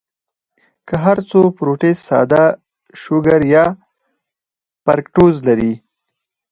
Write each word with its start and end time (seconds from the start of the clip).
کۀ 0.87 0.95
هر 1.03 1.17
څو 1.29 1.39
فروټس 1.55 1.97
ساده 2.07 2.43
شوګر 3.01 3.41
يا 3.53 3.65
فرکټوز 4.83 5.35
لري 5.47 5.71